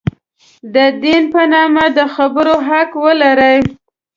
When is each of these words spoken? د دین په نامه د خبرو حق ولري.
د 0.75 0.77
دین 1.03 1.23
په 1.33 1.41
نامه 1.53 1.85
د 1.97 1.99
خبرو 2.15 2.55
حق 2.67 2.91
ولري. 3.03 3.57